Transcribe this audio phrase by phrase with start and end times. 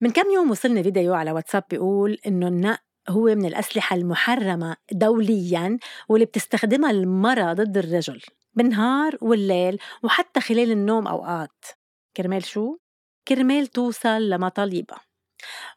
[0.00, 5.78] من كم يوم وصلني فيديو على واتساب بيقول إنه النق هو من الأسلحة المحرمة دولياً
[6.08, 8.22] واللي بتستخدمها المرأة ضد الرجل
[8.54, 11.64] بالنهار والليل وحتى خلال النوم أوقات.
[12.16, 12.76] كرمال شو؟
[13.28, 15.00] كرمال توصل لمطالبها.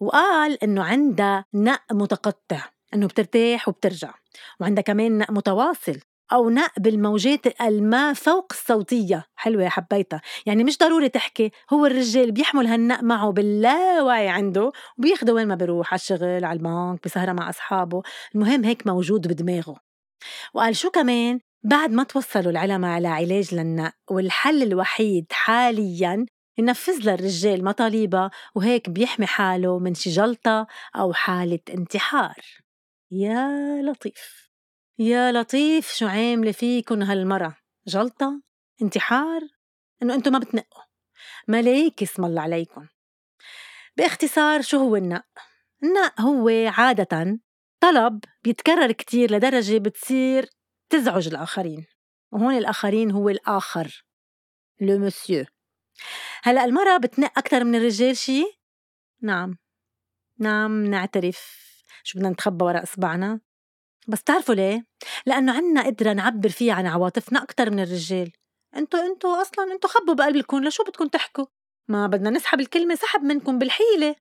[0.00, 2.64] وقال إنه عندها نق متقطع
[2.94, 4.14] إنه بترتاح وبترجع
[4.60, 6.00] وعندها كمان نق متواصل.
[6.32, 9.24] أو نق بالموجات الما فوق الصوتية.
[9.36, 10.20] حلوة حبيتها.
[10.46, 11.50] يعني مش ضروري تحكي.
[11.72, 17.04] هو الرجال بيحمل هالنق معه باللاوعي عنده وبياخده وين ما بيروح على الشغل على البنك
[17.04, 18.02] بسهرة مع أصحابه.
[18.34, 19.76] المهم هيك موجود بدماغه.
[20.54, 26.26] وقال شو كمان؟ بعد ما توصلوا العلماء على علاج للنق والحل الوحيد حاليا
[26.58, 32.40] ينفذ للرجال مطالبها وهيك بيحمي حاله من شي جلطة أو حالة انتحار.
[33.10, 34.45] يا لطيف.
[34.98, 38.42] يا لطيف شو عاملة فيكن هالمرة؟ جلطة؟
[38.82, 39.40] انتحار؟
[40.02, 40.82] إنه أنتم ما بتنقوا.
[41.48, 42.86] ملايك اسم الله عليكم
[43.96, 45.26] باختصار شو هو النق؟
[45.82, 47.38] النق هو عادة
[47.80, 50.50] طلب بيتكرر كتير لدرجة بتصير
[50.90, 51.86] تزعج الآخرين
[52.32, 54.04] وهون الآخرين هو الآخر
[54.80, 55.44] لو مسيو.
[56.42, 58.44] هلأ المرأة بتنق أكتر من الرجال شي؟
[59.22, 59.58] نعم.
[60.38, 61.66] نعم نعترف.
[62.02, 63.40] شو بدنا نتخبى ورا إصبعنا؟
[64.06, 64.86] بس تعرفوا ليه؟
[65.26, 68.32] لأنه عنا قدرة نعبر فيها عن عواطفنا أكتر من الرجال.
[68.76, 71.46] انتو انتو أصلا انتو خبوا بقلبكم لشو بدكم تحكوا؟
[71.88, 74.16] ما بدنا نسحب الكلمة سحب منكم بالحيلة.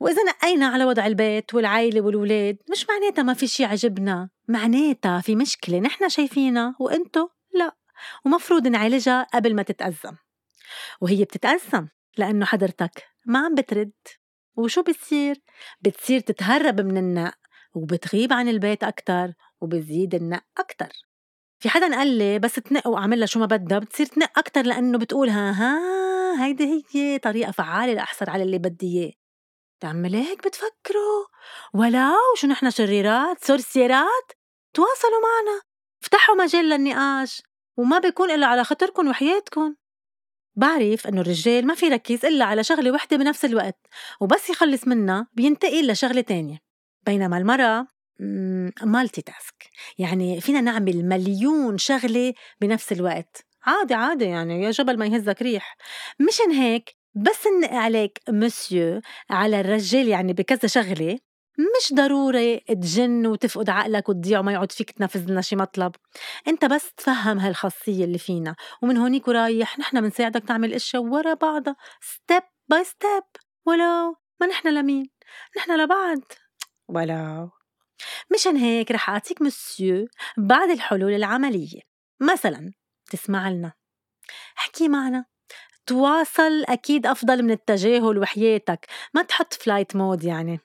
[0.00, 4.30] وإذا نقينا على وضع البيت والعائلة والولاد مش معناتها ما في شي عجبنا.
[4.48, 7.76] معناتها في مشكلة نحن شايفينها وإنتو لا.
[8.24, 10.16] ومفروض نعالجها قبل ما تتأزم.
[11.00, 13.92] وهي بتتأزم لأنه حضرتك ما عم بترد.
[14.56, 15.40] وشو بتصير؟
[15.80, 17.34] بتصير تتهرب من النق
[17.74, 20.88] وبتغيب عن البيت أكتر وبتزيد النق أكتر.
[21.58, 25.50] في حدا قال لي بس تنق وأعملها شو ما بدها بتصير تنق أكتر لأنه بتقولها
[25.50, 29.12] ها هيدي هي طريقة فعالة لأحصل على اللي بدي إياه.
[29.80, 31.26] تعمل هيك بتفكروا؟
[31.74, 34.32] ولو شو نحن شريرات سورسيرات؟
[34.74, 35.62] تواصلوا معنا.
[36.02, 37.42] افتحوا مجال للنقاش.
[37.76, 39.74] وما بيكون إلا على خاطركم وحياتكم.
[40.56, 43.86] بعرف إنه الرجال ما في ركز إلا على شغلة وحدة بنفس الوقت.
[44.20, 46.63] وبس يخلص منها بينتقل لشغلة تانية.
[47.06, 47.86] بينما المرأة
[48.82, 53.46] مالتي تاسك يعني فينا نعمل مليون شغلة بنفس الوقت.
[53.66, 55.76] عادي عادي يعني يا جبل ما يهزك ريح.
[56.28, 59.00] مشان هيك بس ننق عليك مسيو
[59.30, 61.18] على الرجال يعني بكذا شغلة.
[61.58, 65.92] مش ضروري تجن وتفقد عقلك وتضيع وما يقعد فيك تنفذ لنا شي مطلب.
[66.48, 68.54] انت بس تفهم هالخاصية اللي فينا.
[68.82, 71.76] ومن هونيك ورايح نحن بنساعدك تعمل إشياء ورا بعضها.
[72.00, 73.22] step by step
[73.66, 75.10] ولو ما نحن لمين.
[75.56, 76.18] نحن لبعض.
[76.88, 77.50] ولو
[78.34, 80.06] مشان هيك رح أعطيك مسيو
[80.36, 81.80] بعض الحلول العملية.
[82.20, 82.72] مثلا
[83.10, 83.72] تسمع لنا.
[84.58, 85.24] احكي معنا.
[85.86, 88.86] تواصل أكيد أفضل من التجاهل وحياتك.
[89.14, 90.60] ما تحط flight mode يعني.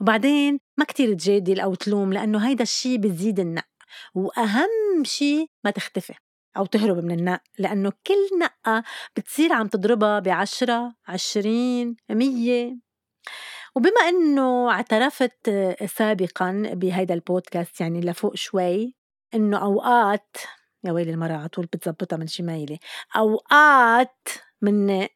[0.00, 3.68] وبعدين ما كتير تجادل أو تلوم لأنه هيدا الشي بتزيد النق
[4.14, 6.14] وأهم شي ما تختفي
[6.56, 8.84] أو تهرب من النق لأنه كل نقة
[9.16, 12.78] بتصير عم تضربها بعشرة عشرين مية.
[13.76, 15.50] وبما إنه اعترفت
[15.86, 18.94] سابقا بهيدا البودكاست يعني لفوق شوي
[19.34, 20.36] إنه أوقات
[20.84, 22.78] يا ويلي المرأة على طول بتزبطها من شمايلي
[23.16, 24.28] أوقات
[24.62, 25.06] من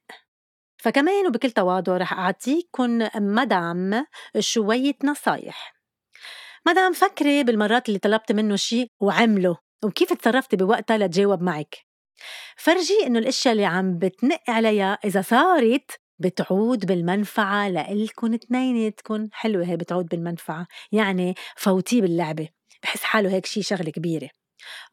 [0.78, 4.06] فكمان وبكل تواضع رح أعطيكم مدام
[4.38, 5.74] شوية نصايح.
[6.66, 11.76] مدام فكري بالمرات اللي طلبت منه شيء وعمله وكيف تصرفتي بوقتها لتجاوب معك؟
[12.56, 19.76] فرجي إنه الأشياء اللي عم بتنق عليها إذا صارت بتعود بالمنفعة لإلكن اتنيناتكن حلوة هي
[19.76, 22.48] بتعود بالمنفعة يعني فوتيه باللعبة
[22.82, 24.28] بحس حاله هيك شي شغلة كبيرة.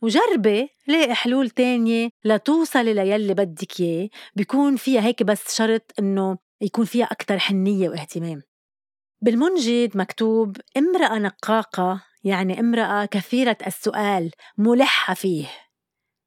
[0.01, 6.85] وجربي لاقي حلول تانية لتوصلي ليلي بدك إياه بيكون فيها هيك بس شرط إنه يكون
[6.85, 8.41] فيها أكتر حنية واهتمام.
[9.21, 15.47] بالمنجد مكتوب امرأة نقاقة يعني امرأة كثيرة السؤال ملحة فيه.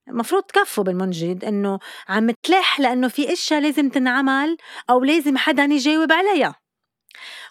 [0.08, 4.56] المفروض تكفوا بالمنجد إنه عم تلح لأنه في إشياء لازم تنعمل
[4.90, 6.54] أو لازم حدا يجاوب عليها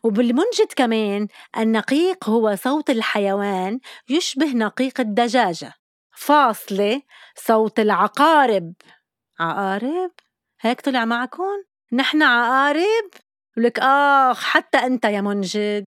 [0.04, 1.28] وبالمنجد كمان
[1.58, 5.74] النقيق هو صوت الحيوان يشبه نقيق الدجاجة
[6.16, 7.02] فاصلة
[7.36, 8.74] صوت العقارب
[9.40, 10.12] عقارب؟
[10.62, 11.64] هيك طلع معكم؟
[11.94, 13.10] نحن عقارب؟
[13.58, 15.86] ولك آخ حتى أنت يا منجد